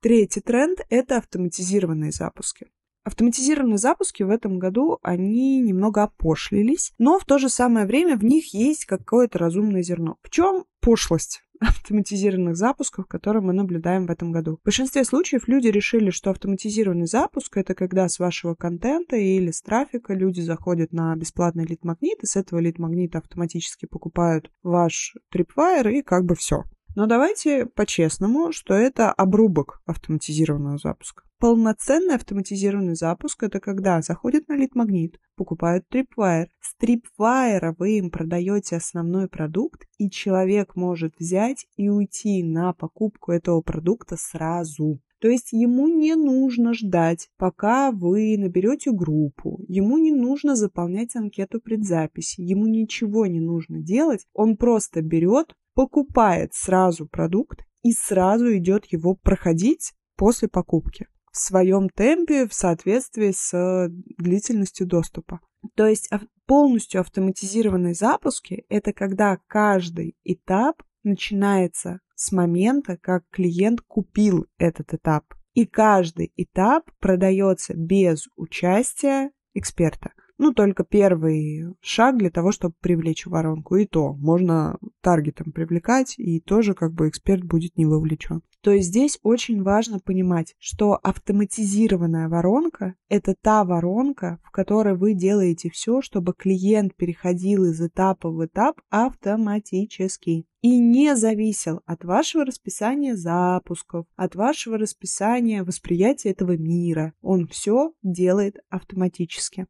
Третий 0.00 0.40
тренд– 0.40 0.80
это 0.90 1.16
автоматизированные 1.16 2.10
запуски. 2.10 2.66
Автоматизированные 3.04 3.78
запуски 3.78 4.22
в 4.22 4.30
этом 4.30 4.58
году, 4.58 4.98
они 5.02 5.60
немного 5.60 6.04
опошлились, 6.04 6.92
но 6.98 7.18
в 7.18 7.24
то 7.24 7.38
же 7.38 7.48
самое 7.48 7.86
время 7.86 8.16
в 8.16 8.24
них 8.24 8.54
есть 8.54 8.84
какое-то 8.84 9.38
разумное 9.38 9.82
зерно. 9.82 10.18
В 10.22 10.30
чем 10.30 10.64
пошлость? 10.80 11.42
автоматизированных 11.62 12.56
запусков, 12.56 13.06
которые 13.06 13.42
мы 13.42 13.52
наблюдаем 13.52 14.06
в 14.06 14.10
этом 14.10 14.32
году. 14.32 14.58
В 14.58 14.64
большинстве 14.64 15.04
случаев 15.04 15.48
люди 15.48 15.68
решили, 15.68 16.10
что 16.10 16.30
автоматизированный 16.30 17.06
запуск— 17.06 17.56
это 17.58 17.74
когда 17.74 18.08
с 18.08 18.18
вашего 18.18 18.54
контента 18.54 19.16
или 19.16 19.50
с 19.50 19.62
трафика 19.62 20.14
люди 20.14 20.40
заходят 20.40 20.92
на 20.92 21.14
бесплатный 21.16 21.64
лид-магнит, 21.64 22.22
и 22.22 22.26
с 22.26 22.36
этого 22.36 22.58
лид-магнита 22.58 23.18
автоматически 23.18 23.86
покупают 23.86 24.50
ваш 24.62 25.16
Tripwire, 25.34 25.92
и 25.92 26.02
как 26.02 26.24
бы 26.24 26.34
все. 26.34 26.64
Но 26.94 27.06
давайте 27.06 27.66
по-честному, 27.66 28.52
что 28.52 28.74
это 28.74 29.10
обрубок 29.12 29.80
автоматизированного 29.86 30.78
запуска. 30.78 31.22
Полноценный 31.42 32.14
автоматизированный 32.14 32.94
запуск– 32.94 33.42
это 33.42 33.58
когда 33.58 34.00
заходят 34.00 34.46
на 34.46 34.56
лид-магнит, 34.56 35.18
покупают 35.34 35.84
Tripwire. 35.92 36.46
С 36.60 36.76
Tripwire 36.80 37.74
вы 37.76 37.98
им 37.98 38.12
продаете 38.12 38.76
основной 38.76 39.26
продукт, 39.26 39.82
и 39.98 40.08
человек 40.08 40.76
может 40.76 41.14
взять 41.18 41.66
и 41.74 41.88
уйти 41.88 42.44
на 42.44 42.72
покупку 42.72 43.32
этого 43.32 43.60
продукта 43.60 44.14
сразу. 44.16 45.00
То 45.18 45.26
есть 45.26 45.50
ему 45.50 45.88
не 45.88 46.14
нужно 46.14 46.74
ждать, 46.74 47.28
пока 47.38 47.90
вы 47.90 48.36
наберете 48.38 48.92
группу, 48.92 49.58
ему 49.66 49.98
не 49.98 50.12
нужно 50.12 50.54
заполнять 50.54 51.16
анкету 51.16 51.60
предзаписи, 51.60 52.40
ему 52.40 52.68
ничего 52.68 53.26
не 53.26 53.40
нужно 53.40 53.80
делать, 53.80 54.28
он 54.32 54.56
просто 54.56 55.02
берет, 55.02 55.56
покупает 55.74 56.54
сразу 56.54 57.08
продукт 57.08 57.64
и 57.82 57.90
сразу 57.90 58.56
идет 58.56 58.84
его 58.92 59.16
проходить 59.16 59.92
после 60.14 60.46
покупки 60.46 61.08
в 61.32 61.38
своем 61.38 61.88
темпе 61.88 62.46
в 62.46 62.54
соответствии 62.54 63.32
с 63.32 63.88
длительностью 64.18 64.86
доступа. 64.86 65.40
То 65.74 65.86
есть 65.86 66.10
полностью 66.46 67.00
автоматизированные 67.00 67.94
запуски– 67.94 68.64
это 68.68 68.92
когда 68.92 69.38
каждый 69.46 70.16
этап 70.24 70.82
начинается 71.02 72.00
с 72.14 72.30
момента, 72.32 72.96
как 72.96 73.24
клиент 73.30 73.80
купил 73.80 74.46
этот 74.58 74.94
этап. 74.94 75.24
И 75.54 75.66
каждый 75.66 76.32
этап 76.36 76.90
продается 77.00 77.74
без 77.74 78.28
участия 78.36 79.30
эксперта. 79.54 80.12
Ну, 80.38 80.52
только 80.52 80.82
первый 80.82 81.74
шаг 81.80 82.18
для 82.18 82.30
того, 82.30 82.52
чтобы 82.52 82.74
привлечь 82.80 83.26
воронку. 83.26 83.76
И 83.76 83.86
то 83.86 84.14
можно 84.14 84.78
таргетом 85.02 85.52
привлекать, 85.52 86.14
и 86.18 86.40
тоже 86.40 86.74
как 86.74 86.92
бы 86.92 87.08
эксперт 87.08 87.44
будет 87.44 87.76
не 87.76 87.84
вовлечен. 87.84 88.42
То 88.62 88.70
есть 88.70 88.88
здесь 88.88 89.18
очень 89.22 89.62
важно 89.62 89.98
понимать, 89.98 90.54
что 90.58 90.94
автоматизированная 91.02 92.28
воронка– 92.28 92.94
это 93.08 93.34
та 93.34 93.64
воронка, 93.64 94.38
в 94.44 94.50
которой 94.52 94.96
вы 94.96 95.14
делаете 95.14 95.68
все, 95.68 96.00
чтобы 96.00 96.32
клиент 96.32 96.94
переходил 96.94 97.64
из 97.64 97.80
этапа 97.80 98.30
в 98.30 98.44
этап 98.46 98.80
автоматически 98.88 100.46
и 100.60 100.78
не 100.78 101.16
зависел 101.16 101.80
от 101.86 102.04
вашего 102.04 102.44
расписания 102.44 103.16
запусков, 103.16 104.06
от 104.14 104.36
вашего 104.36 104.78
расписания 104.78 105.64
восприятия 105.64 106.30
этого 106.30 106.56
мира. 106.56 107.14
Он 107.20 107.48
все 107.48 107.92
делает 108.02 108.58
автоматически. 108.70 109.66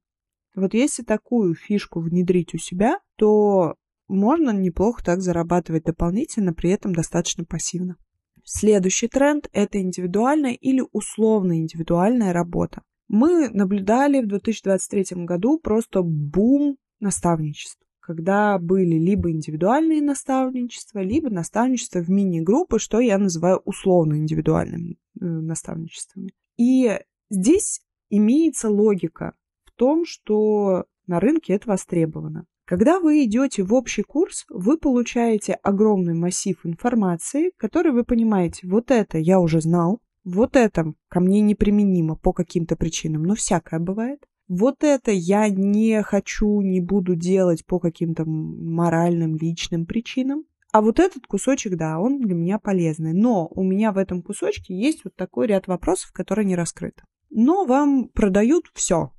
Вот 0.55 0.75
если 0.75 1.03
такую 1.03 1.55
фишку 1.55 2.01
внедрить 2.01 2.53
у 2.53 2.59
себя, 2.59 2.99
то 3.17 3.77
можно 4.13 4.51
неплохо 4.51 5.03
так 5.05 5.21
зарабатывать 5.21 5.85
дополнительно, 5.85 6.53
при 6.53 6.71
этом 6.71 6.95
достаточно 6.95 7.45
пассивно. 7.45 7.97
Следующий 8.45 9.09
тренд– 9.09 9.49
это 9.53 9.81
индивидуальная 9.81 10.53
или 10.53 10.83
условно 10.93 11.59
индивидуальная 11.59 12.33
работа. 12.33 12.83
Мы 13.09 13.49
наблюдали 13.51 14.21
в 14.21 14.29
2023 14.29 15.25
году 15.25 15.59
просто 15.59 16.03
бум 16.03 16.77
наставничества 17.01 17.81
когда 18.05 18.59
были 18.59 18.97
либо 18.97 19.31
индивидуальные 19.31 20.03
наставничества, 20.03 20.99
либо 20.99 21.31
наставничество 21.31 22.01
в 22.01 22.09
мини-группы, 22.09 22.81
что 22.81 22.99
я 22.99 23.17
называю 23.17 23.59
условно 23.65 24.17
индивидуальными 24.17 24.99
э, 25.21 25.25
наставничествами. 25.25 26.33
И 26.57 26.99
здесь 27.31 27.81
имеется 28.11 28.71
логика 28.71 29.35
том, 29.83 30.05
что 30.07 30.85
на 31.09 31.19
рынке 31.19 31.55
это 31.55 31.69
востребовано. 31.69 32.47
Когда 32.65 33.01
вы 33.01 33.25
идете 33.25 33.65
в 33.65 33.75
общий 33.75 34.03
курс, 34.03 34.45
вы 34.49 34.79
получаете 34.79 35.55
огромный 35.55 36.15
массив 36.15 36.59
информации, 36.65 37.51
который 37.57 37.93
вы 37.93 38.05
понимаете, 38.05 38.67
вот 38.69 38.91
это 38.91 39.19
я 39.19 39.41
уже 39.41 39.61
знал, 39.61 40.01
вот 40.25 40.57
это 40.57 40.95
ко 41.09 41.21
мне 41.21 41.41
неприменимо 41.41 42.17
по 42.17 42.33
каким-то 42.33 42.77
причинам, 42.77 43.25
но 43.25 43.35
всякое 43.35 43.81
бывает. 43.81 44.25
Вот 44.49 44.85
это 44.85 45.11
я 45.11 45.49
не 45.49 46.03
хочу, 46.03 46.61
не 46.61 46.81
буду 46.81 47.17
делать 47.17 47.65
по 47.67 47.81
каким-то 47.81 48.25
моральным, 48.27 49.37
личным 49.37 49.87
причинам. 49.87 50.45
А 50.73 50.81
вот 50.81 51.01
этот 51.01 51.27
кусочек, 51.27 51.77
да, 51.77 51.99
он 51.99 52.21
для 52.21 52.35
меня 52.35 52.59
полезный. 52.59 53.13
Но 53.13 53.49
у 53.49 53.63
меня 53.63 53.93
в 53.93 53.99
этом 53.99 54.23
кусочке 54.23 54.75
есть 54.75 55.05
вот 55.05 55.15
такой 55.17 55.47
ряд 55.47 55.67
вопросов, 55.69 56.13
которые 56.13 56.45
не 56.45 56.57
раскрыты. 56.57 57.03
Но 57.31 57.65
вам 57.65 58.09
продают 58.09 58.67
все. 58.75 59.13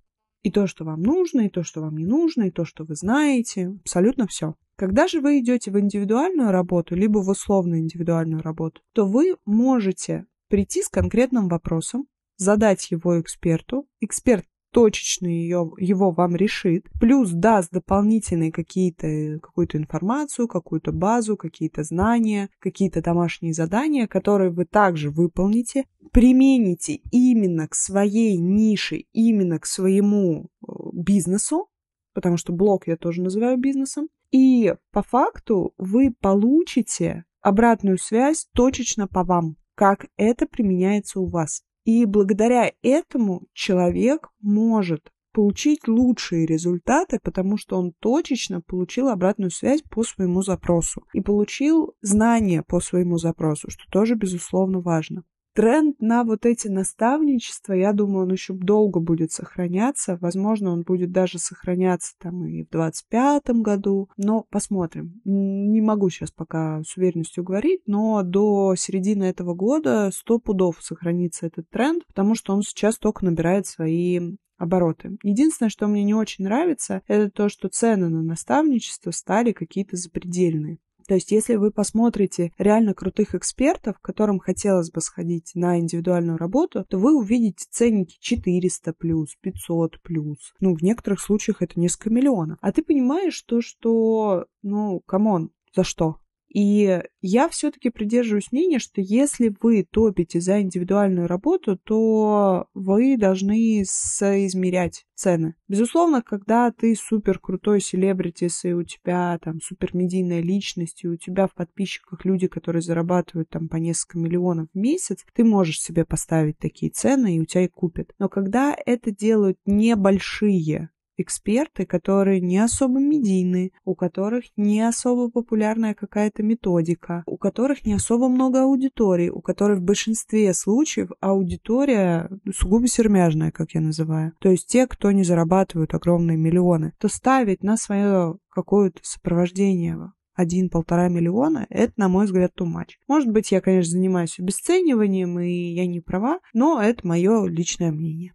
И 0.44 0.52
то, 0.52 0.68
что 0.68 0.84
вам 0.86 1.02
нужно, 1.02 1.42
и 1.42 1.50
то, 1.50 1.64
что 1.64 1.82
вам 1.82 1.98
не 1.98 2.06
нужно, 2.06 2.44
и 2.44 2.52
то, 2.52 2.66
что 2.66 2.84
вы 2.84 2.96
знаете, 2.96 3.78
абсолютно 3.82 4.28
все. 4.28 4.56
Когда 4.76 5.08
же 5.08 5.22
вы 5.22 5.40
идете 5.40 5.72
в 5.72 5.80
индивидуальную 5.80 6.52
работу, 6.52 6.96
либо 6.96 7.20
в 7.20 7.30
условно 7.30 7.80
индивидуальную 7.80 8.42
работу, 8.42 8.82
то 8.94 9.06
вы 9.06 9.38
можете 9.46 10.26
прийти 10.50 10.82
с 10.82 10.90
конкретным 10.90 11.48
вопросом, 11.48 12.08
задать 12.38 12.92
его 12.92 13.20
эксперту. 13.22 13.88
Эксперт 14.02 14.46
точечно 14.74 15.28
ее, 15.28 15.72
его 15.78 16.12
вам 16.12 16.36
решит, 16.36 16.88
плюс 17.00 17.30
даст 17.30 17.72
дополнительные 17.72 18.52
какие-то, 18.52 19.40
какую-то 19.42 19.78
информацию, 19.78 20.48
какую-то 20.48 20.92
базу, 20.92 21.38
какие-то 21.38 21.84
знания, 21.84 22.50
какие-то 22.60 23.02
домашние 23.02 23.54
задания, 23.54 24.08
которые 24.08 24.50
вы 24.50 24.66
также 24.66 25.12
выполните, 25.12 25.86
примените 26.12 26.96
именно 27.12 27.68
к 27.68 27.76
своей 27.76 28.38
нише, 28.38 29.04
именно 29.14 29.60
к 29.60 29.66
своему 29.66 30.46
э, 30.46 30.72
бизнесу, 30.92 31.68
потому 32.14 32.38
что 32.38 32.52
блог 32.52 32.88
я 32.88 32.98
тоже 32.98 33.22
называю 33.22 33.58
бизнесом, 33.58 34.10
и 34.32 34.74
по 34.92 35.04
факту 35.04 35.74
вы 35.78 36.14
получите 36.20 37.26
обратную 37.42 38.00
связь 38.00 38.48
точечно 38.54 39.08
по 39.08 39.24
вам, 39.24 39.56
как 39.76 40.08
это 40.18 40.48
применяется 40.48 41.20
у 41.20 41.28
вас. 41.28 41.64
И 41.86 42.06
благодаря 42.06 42.72
этому 42.82 43.44
человек 43.54 44.30
может 44.42 45.12
получить 45.34 45.88
лучшие 45.88 46.46
результаты, 46.46 47.20
потому 47.22 47.58
что 47.58 47.78
он 47.78 47.94
точечно 48.00 48.62
получил 48.62 49.10
обратную 49.10 49.52
связь 49.52 49.82
по 49.82 50.04
своему 50.04 50.44
запросу 50.44 51.04
и 51.14 51.22
получил 51.22 51.96
знания 52.02 52.64
по 52.64 52.80
своему 52.80 53.18
запросу, 53.18 53.70
что 53.70 53.84
тоже, 53.90 54.16
безусловно, 54.16 54.80
важно 54.80 55.24
тренд 55.54 56.00
на 56.02 56.24
вот 56.24 56.46
эти 56.46 56.68
наставничества, 56.68 57.74
я 57.74 57.94
думаю, 57.94 58.26
он 58.26 58.32
еще 58.32 58.54
долго 58.54 59.00
будет 59.00 59.32
сохраняться. 59.32 60.18
Возможно, 60.22 60.72
он 60.72 60.84
будет 60.84 61.12
даже 61.12 61.40
сохраняться 61.40 62.14
там 62.20 62.46
и 62.46 62.64
в 62.64 62.70
25 62.70 63.50
году. 63.62 64.10
Но 64.18 64.46
посмотрим. 64.50 65.22
Не 65.24 65.82
могу 65.82 66.10
сейчас 66.10 66.32
пока 66.32 66.82
с 66.84 66.98
уверенностью 66.98 67.44
говорить, 67.44 67.82
но 67.88 68.22
до 68.24 68.76
середины 68.76 69.24
этого 69.24 69.54
года 69.54 70.10
100 70.14 70.40
пудов 70.40 70.78
сохранится 70.82 71.46
этот 71.46 71.70
тренд, 71.70 72.06
потому 72.08 72.36
что 72.36 72.54
он 72.54 72.62
сейчас 72.62 72.98
только 72.98 73.26
набирает 73.26 73.68
свои 73.68 74.36
обороты. 74.58 75.18
Единственное, 75.24 75.70
что 75.70 75.88
мне 75.88 76.04
не 76.04 76.14
очень 76.14 76.46
нравится, 76.46 77.02
это 77.08 77.30
то, 77.30 77.50
что 77.50 77.70
цены 77.70 78.10
на 78.10 78.22
наставничество 78.22 79.12
стали 79.12 79.52
какие-то 79.52 79.98
запредельные. 79.98 80.80
То 81.08 81.16
есть, 81.16 81.32
если 81.32 81.56
вы 81.56 81.72
посмотрите 81.72 82.52
реально 82.58 82.94
крутых 82.94 83.36
экспертов, 83.36 84.00
которым 84.02 84.40
хотелось 84.40 84.92
бы 84.92 85.02
сходить 85.02 85.52
на 85.56 85.80
индивидуальную 85.80 86.38
работу, 86.38 86.86
то 86.90 86.98
вы 86.98 87.18
увидите 87.18 87.66
ценники 87.70 88.18
400 88.20 88.94
плюс, 88.94 89.36
500 89.42 90.02
плюс. 90.02 90.54
Ну, 90.60 90.76
в 90.76 90.82
некоторых 90.82 91.20
случаях 91.20 91.62
это 91.62 91.80
несколько 91.80 92.10
миллионов. 92.10 92.58
А 92.62 92.72
ты 92.72 92.84
понимаешь 92.84 93.42
то, 93.44 93.62
что, 93.62 94.46
ну, 94.62 95.02
come 95.06 95.32
on, 95.32 95.52
за 95.76 95.84
что? 95.84 96.18
И 96.54 97.02
я 97.22 97.50
все-таки 97.50 97.90
придерживаюсь 97.90 98.52
мнения, 98.52 98.78
что 98.78 99.02
если 99.02 99.54
вы 99.62 99.84
топите 99.90 100.40
за 100.40 100.62
индивидуальную 100.62 101.28
работу, 101.28 101.78
то 101.78 102.68
вы 102.76 103.18
должны 103.18 103.84
соизмерять 103.86 105.06
цены. 105.16 105.56
Безусловно, 105.68 106.22
когда 106.22 106.72
ты 106.72 106.96
супер 106.96 107.40
крутой 107.40 107.82
celebrities, 107.82 108.66
и 108.66 108.74
у 108.74 108.84
тебя 108.84 109.40
там 109.42 109.62
супер 109.62 109.96
медийная 109.96 110.42
личность, 110.42 111.04
и 111.04 111.08
у 111.08 111.18
тебя 111.18 111.48
в 111.48 111.56
подписчиках 111.56 112.24
люди, 112.24 112.48
которые 112.48 112.84
зарабатывают 112.84 113.50
там 113.50 113.68
по 113.68 113.78
несколько 113.78 114.20
миллионов 114.20 114.68
в 114.74 114.78
месяц, 114.78 115.26
ты 115.34 115.44
можешь 115.44 115.82
себе 115.82 116.06
поставить 116.06 116.60
такие 116.60 116.92
цены, 116.92 117.36
и 117.36 117.40
у 117.40 117.46
тебя 117.46 117.64
их 117.64 117.72
купят. 117.72 118.14
Но 118.20 118.30
когда 118.30 118.76
это 118.86 119.10
делают 119.10 119.58
небольшие 119.66 120.90
эксперты, 121.24 121.86
которые 121.86 122.40
не 122.40 122.60
особо 122.60 123.00
медийные, 123.00 123.72
у 123.84 123.96
которых 123.96 124.46
не 124.56 124.82
особо 124.82 125.30
популярная 125.30 125.94
какая-то 125.94 126.44
методика, 126.44 127.24
у 127.26 127.38
которых 127.38 127.86
не 127.86 127.94
особо 127.94 128.30
много 128.30 128.64
аудитории, 128.64 129.30
у 129.30 129.42
которых 129.42 129.80
в 129.80 129.84
большинстве 129.84 130.54
случаев 130.54 131.10
аудитория 131.20 132.30
сугубо 132.56 132.88
сермяжная, 132.88 133.52
как 133.52 133.72
я 133.72 133.82
называю. 133.82 134.34
То 134.40 134.50
есть 134.50 134.68
те, 134.68 134.86
кто 134.88 135.12
не 135.12 135.24
зарабатывают 135.24 135.94
огромные 135.94 136.38
миллионы, 136.38 136.94
то 137.00 137.08
ставить 137.08 137.64
на 137.64 137.78
свое 137.78 138.38
какое-то 138.50 139.00
сопровождение 139.02 140.12
один-полтора 140.36 141.10
миллиона, 141.10 141.68
это, 141.70 141.94
на 141.98 142.08
мой 142.10 142.26
взгляд, 142.26 142.52
too 142.60 142.66
much. 142.66 142.94
Может 143.08 143.30
быть, 143.30 143.52
я, 143.52 143.62
конечно, 143.62 143.92
занимаюсь 143.92 144.40
обесцениванием, 144.40 145.40
и 145.40 145.74
я 145.74 145.86
не 145.86 146.00
права, 146.00 146.40
но 146.54 146.82
это 146.82 147.08
мое 147.08 147.46
личное 147.46 147.92
мнение. 147.92 148.34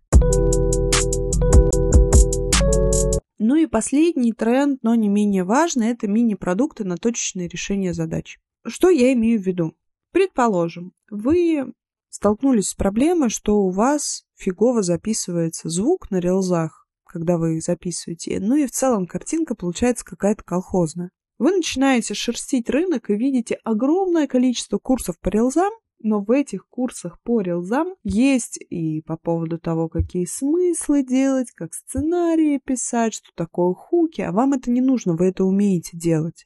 Ну 3.38 3.54
и 3.54 3.66
последний 3.66 4.32
тренд, 4.32 4.82
но 4.82 4.94
не 4.96 5.08
менее 5.08 5.44
важный, 5.44 5.88
это 5.88 6.08
мини-продукты 6.08 6.84
на 6.84 6.96
точечное 6.96 7.48
решение 7.48 7.94
задач. 7.94 8.38
Что 8.66 8.90
я 8.90 9.12
имею 9.12 9.40
в 9.40 9.46
виду? 9.46 9.76
Предположим, 10.12 10.92
вы 11.10 11.72
столкнулись 12.10 12.70
с 12.70 12.74
проблемой, 12.74 13.28
что 13.28 13.60
у 13.60 13.70
вас 13.70 14.24
фигово 14.34 14.82
записывается 14.82 15.68
звук 15.68 16.10
на 16.10 16.18
релзах, 16.18 16.88
когда 17.04 17.38
вы 17.38 17.56
их 17.56 17.62
записываете, 17.62 18.40
ну 18.40 18.56
и 18.56 18.66
в 18.66 18.72
целом 18.72 19.06
картинка 19.06 19.54
получается 19.54 20.04
какая-то 20.04 20.42
колхозная. 20.42 21.10
Вы 21.38 21.52
начинаете 21.52 22.14
шерстить 22.14 22.68
рынок 22.68 23.10
и 23.10 23.14
видите 23.14 23.58
огромное 23.62 24.26
количество 24.26 24.78
курсов 24.78 25.18
по 25.20 25.28
релзам, 25.28 25.72
но 26.00 26.20
в 26.20 26.30
этих 26.30 26.66
курсах 26.68 27.20
по 27.22 27.40
релзам 27.40 27.94
есть 28.04 28.58
и 28.70 29.02
по 29.02 29.16
поводу 29.16 29.58
того, 29.58 29.88
какие 29.88 30.26
смыслы 30.26 31.04
делать, 31.04 31.50
как 31.52 31.74
сценарии 31.74 32.60
писать, 32.64 33.14
что 33.14 33.28
такое 33.34 33.74
хуки, 33.74 34.20
а 34.20 34.32
вам 34.32 34.52
это 34.52 34.70
не 34.70 34.80
нужно, 34.80 35.14
вы 35.14 35.26
это 35.26 35.44
умеете 35.44 35.96
делать. 35.96 36.44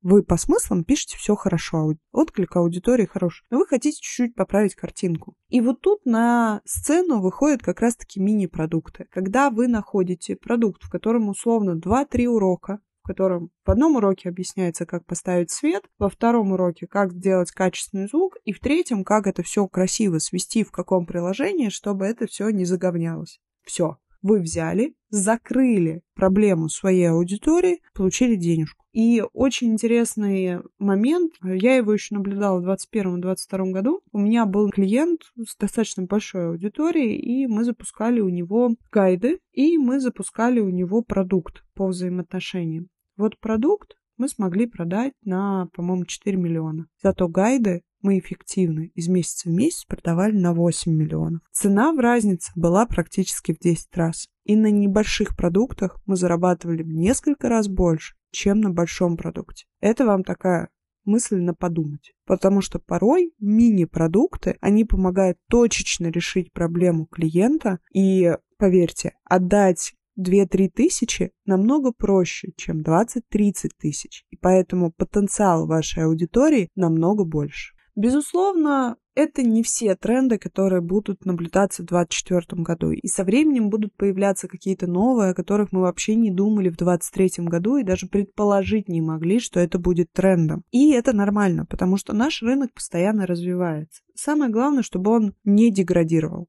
Вы 0.00 0.22
по 0.22 0.36
смыслам 0.36 0.84
пишете 0.84 1.16
все 1.16 1.34
хорошо, 1.34 1.94
отклик 2.12 2.54
аудитории 2.54 3.04
хороший, 3.04 3.44
но 3.50 3.58
вы 3.58 3.66
хотите 3.66 4.00
чуть-чуть 4.00 4.36
поправить 4.36 4.76
картинку. 4.76 5.34
И 5.48 5.60
вот 5.60 5.80
тут 5.80 6.04
на 6.04 6.62
сцену 6.64 7.20
выходят 7.20 7.62
как 7.62 7.80
раз-таки 7.80 8.20
мини-продукты. 8.20 9.06
Когда 9.10 9.50
вы 9.50 9.66
находите 9.66 10.36
продукт, 10.36 10.84
в 10.84 10.90
котором 10.90 11.28
условно 11.28 11.72
2-3 11.76 12.26
урока, 12.26 12.80
котором 13.08 13.50
в 13.64 13.70
одном 13.70 13.96
уроке 13.96 14.28
объясняется, 14.28 14.84
как 14.84 15.06
поставить 15.06 15.50
свет, 15.50 15.84
во 15.98 16.10
втором 16.10 16.52
уроке, 16.52 16.86
как 16.86 17.12
сделать 17.12 17.50
качественный 17.50 18.06
звук, 18.06 18.36
и 18.44 18.52
в 18.52 18.60
третьем, 18.60 19.02
как 19.02 19.26
это 19.26 19.42
все 19.42 19.66
красиво 19.66 20.18
свести 20.18 20.62
в 20.62 20.70
каком 20.70 21.06
приложении, 21.06 21.70
чтобы 21.70 22.04
это 22.04 22.26
все 22.26 22.50
не 22.50 22.66
заговнялось. 22.66 23.40
Все. 23.64 23.96
Вы 24.20 24.40
взяли, 24.40 24.94
закрыли 25.10 26.02
проблему 26.14 26.68
своей 26.68 27.10
аудитории, 27.10 27.80
получили 27.94 28.34
денежку. 28.34 28.84
И 28.92 29.22
очень 29.32 29.72
интересный 29.72 30.58
момент, 30.78 31.34
я 31.42 31.76
его 31.76 31.92
еще 31.92 32.16
наблюдала 32.16 32.60
в 32.60 32.68
2021-2022 32.68 33.70
году. 33.70 34.00
У 34.12 34.18
меня 34.18 34.44
был 34.44 34.70
клиент 34.70 35.20
с 35.36 35.56
достаточно 35.56 36.02
большой 36.04 36.48
аудиторией, 36.48 37.16
и 37.16 37.46
мы 37.46 37.64
запускали 37.64 38.20
у 38.20 38.28
него 38.28 38.74
гайды, 38.90 39.38
и 39.52 39.78
мы 39.78 40.00
запускали 40.00 40.58
у 40.58 40.70
него 40.70 41.02
продукт 41.02 41.62
по 41.74 41.86
взаимоотношениям. 41.86 42.88
Вот 43.18 43.38
продукт 43.40 43.96
мы 44.16 44.28
смогли 44.28 44.66
продать 44.66 45.12
на, 45.22 45.66
по-моему, 45.74 46.04
4 46.04 46.36
миллиона. 46.36 46.86
Зато 47.02 47.28
гайды 47.28 47.82
мы 48.00 48.20
эффективно 48.20 48.86
из 48.94 49.08
месяца 49.08 49.48
в 49.48 49.52
месяц 49.52 49.84
продавали 49.84 50.36
на 50.36 50.54
8 50.54 50.92
миллионов. 50.92 51.40
Цена 51.52 51.92
в 51.92 51.98
разнице 51.98 52.52
была 52.54 52.86
практически 52.86 53.52
в 53.52 53.58
10 53.58 53.88
раз. 53.96 54.28
И 54.44 54.54
на 54.54 54.70
небольших 54.70 55.36
продуктах 55.36 56.00
мы 56.06 56.14
зарабатывали 56.16 56.84
в 56.84 56.88
несколько 56.88 57.48
раз 57.48 57.68
больше, 57.68 58.14
чем 58.30 58.60
на 58.60 58.70
большом 58.70 59.16
продукте. 59.16 59.66
Это 59.80 60.06
вам 60.06 60.22
такая 60.22 60.68
мысль 61.04 61.38
на 61.38 61.54
подумать. 61.54 62.12
Потому 62.24 62.60
что 62.60 62.78
порой 62.78 63.32
мини-продукты, 63.40 64.58
они 64.60 64.84
помогают 64.84 65.38
точечно 65.48 66.06
решить 66.06 66.52
проблему 66.52 67.06
клиента 67.06 67.80
и, 67.92 68.36
поверьте, 68.58 69.14
отдать 69.24 69.94
2-3 70.18 70.70
тысячи 70.74 71.30
намного 71.46 71.92
проще, 71.92 72.52
чем 72.56 72.82
20-30 72.82 73.70
тысяч. 73.78 74.24
И 74.30 74.36
поэтому 74.36 74.92
потенциал 74.92 75.66
вашей 75.66 76.04
аудитории 76.04 76.68
намного 76.74 77.24
больше. 77.24 77.74
Безусловно, 77.98 78.96
это 79.16 79.42
не 79.42 79.64
все 79.64 79.96
тренды, 79.96 80.38
которые 80.38 80.80
будут 80.80 81.24
наблюдаться 81.24 81.82
в 81.82 81.86
2024 81.86 82.62
году. 82.62 82.92
И 82.92 83.08
со 83.08 83.24
временем 83.24 83.70
будут 83.70 83.92
появляться 83.96 84.46
какие-то 84.46 84.86
новые, 84.86 85.32
о 85.32 85.34
которых 85.34 85.72
мы 85.72 85.80
вообще 85.80 86.14
не 86.14 86.30
думали 86.30 86.68
в 86.68 86.76
2023 86.76 87.46
году 87.46 87.76
и 87.76 87.82
даже 87.82 88.06
предположить 88.06 88.88
не 88.88 89.00
могли, 89.00 89.40
что 89.40 89.58
это 89.58 89.80
будет 89.80 90.12
трендом. 90.12 90.62
И 90.70 90.92
это 90.92 91.12
нормально, 91.12 91.66
потому 91.66 91.96
что 91.96 92.12
наш 92.12 92.40
рынок 92.40 92.72
постоянно 92.72 93.26
развивается. 93.26 94.00
Самое 94.14 94.52
главное, 94.52 94.84
чтобы 94.84 95.10
он 95.10 95.34
не 95.42 95.72
деградировал. 95.72 96.46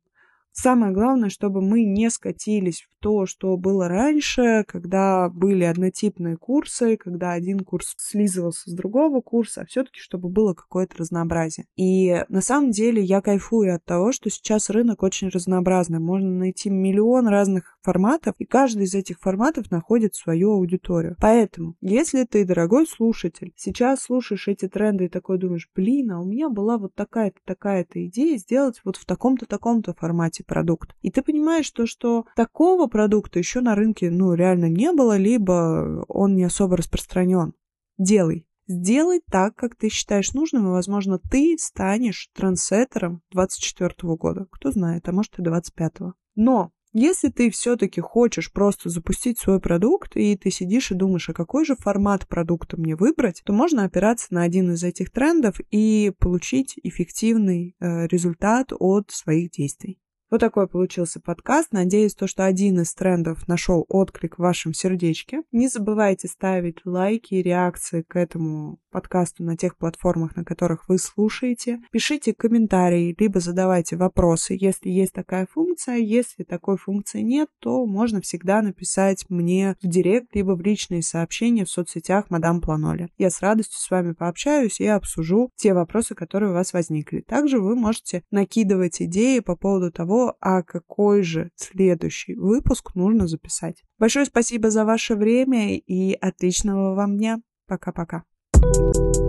Самое 0.52 0.94
главное, 0.94 1.30
чтобы 1.30 1.62
мы 1.62 1.84
не 1.84 2.12
скатились 2.12 2.84
то, 3.00 3.26
что 3.26 3.56
было 3.58 3.88
раньше, 3.88 4.64
когда 4.68 5.30
были 5.30 5.64
однотипные 5.64 6.38
курсы, 6.38 6.98
когда 6.98 7.32
один 7.32 7.60
курс 7.60 7.96
слизывался 7.98 8.70
с 8.70 8.74
другого 8.74 9.22
курса, 9.22 9.62
а 9.62 9.66
все-таки 9.66 10.00
чтобы 10.00 10.30
было 10.30 10.54
какое-то 10.54 10.98
разнообразие. 10.98 11.66
И 11.76 12.24
на 12.30 12.42
самом 12.42 12.72
деле 12.72 13.02
я 13.02 13.22
кайфую 13.22 13.76
от 13.76 13.84
того, 13.86 14.12
что 14.12 14.30
сейчас 14.30 14.70
рынок 14.70 15.04
очень 15.04 15.30
разнообразный. 15.30 16.00
Можно 16.00 16.30
найти 16.30 16.70
миллион 16.70 17.28
разных 17.28 17.78
форматов, 17.82 18.36
и 18.38 18.46
каждый 18.46 18.84
из 18.84 18.94
этих 18.94 19.20
форматов 19.20 19.72
находит 19.72 20.16
свою 20.16 20.52
аудиторию. 20.54 21.16
Поэтому, 21.20 21.76
если 21.82 22.24
ты, 22.24 22.46
дорогой 22.46 22.88
слушатель, 22.88 23.54
сейчас 23.56 24.02
слушаешь 24.02 24.48
эти 24.48 24.68
тренды 24.68 25.06
и 25.06 25.10
такой 25.10 25.38
думаешь, 25.38 25.70
блин, 25.76 26.12
а 26.12 26.22
у 26.22 26.26
меня 26.26 26.50
была 26.50 26.78
вот 26.78 26.94
такая-то, 26.96 27.40
такая-то 27.46 28.06
идея 28.08 28.38
сделать 28.38 28.82
вот 28.84 28.98
в 28.98 29.06
таком-то, 29.06 29.46
таком-то 29.46 29.94
формате 29.94 30.44
продукт. 30.46 30.96
И 31.02 31.12
ты 31.12 31.22
понимаешь 31.22 31.70
то, 31.72 31.86
что 31.86 32.26
такого 32.36 32.88
продукта 32.90 33.40
еще 33.40 33.62
на 33.62 33.76
рынке, 33.76 34.12
ну, 34.12 34.34
реально 34.34 34.70
не 34.70 34.92
было, 34.92 35.16
либо 35.18 36.04
он 36.08 36.36
не 36.36 36.44
особо 36.44 36.78
распространен. 36.78 37.54
Делай. 37.98 38.46
Сделай 38.68 39.22
так, 39.32 39.56
как 39.56 39.76
ты 39.76 39.90
считаешь 39.90 40.34
нужным, 40.34 40.68
и, 40.68 40.72
возможно, 40.72 41.18
ты 41.18 41.58
станешь 41.58 42.30
трансеттером 42.36 43.24
24 43.32 43.94
года. 44.16 44.48
Кто 44.52 44.72
знает, 44.72 45.08
а 45.08 45.12
может 45.12 45.40
и 45.40 45.42
25 45.42 45.94
-го. 46.00 46.12
Но 46.36 46.72
если 46.94 47.30
ты 47.30 47.52
все-таки 47.52 48.02
хочешь 48.02 48.52
просто 48.52 48.90
запустить 48.90 49.38
свой 49.38 49.60
продукт, 49.60 50.16
и 50.16 50.36
ты 50.36 50.50
сидишь 50.50 50.92
и 50.92 50.96
думаешь, 50.96 51.30
а 51.30 51.34
какой 51.34 51.64
же 51.64 51.76
формат 51.76 52.28
продукта 52.28 52.78
мне 52.78 52.96
выбрать, 52.96 53.42
то 53.46 53.54
можно 53.54 53.84
опираться 53.84 54.34
на 54.34 54.42
один 54.42 54.72
из 54.72 54.84
этих 54.84 55.12
трендов 55.12 55.60
и 55.70 56.12
получить 56.18 56.80
эффективный 56.82 57.76
э, 57.80 58.08
результат 58.08 58.72
от 58.78 59.12
своих 59.12 59.52
действий. 59.52 60.00
Вот 60.32 60.42
такой 60.42 60.68
получился 60.68 61.20
подкаст. 61.20 61.70
Надеюсь, 61.72 62.14
то, 62.14 62.28
что 62.28 62.46
один 62.46 62.80
из 62.82 62.94
трендов 62.94 63.48
нашел 63.48 63.86
отклик 63.90 64.36
в 64.36 64.42
вашем 64.42 64.76
сердечке. 64.76 65.42
Не 65.52 65.68
забывайте 65.68 66.28
ставить 66.28 66.86
лайки 66.86 67.34
и 67.34 67.42
реакции 67.42 68.04
к 68.04 68.16
этому 68.16 68.80
подкасту 68.92 69.44
на 69.44 69.58
тех 69.58 69.76
платформах, 69.76 70.36
на 70.36 70.44
которых 70.44 70.88
вы 70.88 71.00
слушаете. 71.00 71.80
Пишите 71.92 72.34
комментарии, 72.34 73.16
либо 73.18 73.40
задавайте 73.40 73.96
вопросы, 73.96 74.56
если 74.60 74.90
есть 74.90 75.14
такая 75.14 75.48
функция. 75.52 75.98
Если 75.98 76.44
такой 76.44 76.78
функции 76.78 77.22
нет, 77.22 77.50
то 77.60 77.86
можно 77.86 78.22
всегда 78.22 78.62
написать 78.62 79.26
мне 79.30 79.76
в 79.82 79.88
директ, 79.88 80.36
либо 80.36 80.52
в 80.52 80.62
личные 80.62 81.02
сообщения 81.02 81.66
в 81.66 81.72
соцсетях 81.72 82.30
Мадам 82.30 82.62
Планоли. 82.62 83.10
Я 83.18 83.32
с 83.32 83.42
радостью 83.42 83.80
с 83.80 83.90
вами 83.90 84.14
пообщаюсь 84.14 84.80
и 84.80 84.86
обсужу 84.86 85.52
те 85.56 85.74
вопросы, 85.74 86.14
которые 86.14 86.52
у 86.52 86.54
вас 86.54 86.74
возникли. 86.74 87.22
Также 87.22 87.60
вы 87.60 87.76
можете 87.76 88.24
накидывать 88.30 89.02
идеи 89.02 89.40
по 89.40 89.56
поводу 89.56 89.92
а 90.40 90.64
какой 90.64 91.24
же 91.24 91.52
следующий 91.56 92.36
выпуск 92.36 92.96
нужно 92.96 93.28
записать. 93.28 93.84
Большое 93.98 94.26
спасибо 94.26 94.70
за 94.70 94.86
ваше 94.86 95.16
время 95.16 95.78
и 95.78 96.14
отличного 96.14 96.96
вам 96.96 97.18
дня. 97.18 97.40
Пока-пока. 97.68 98.24
Thank 98.56 99.18
you 99.18 99.29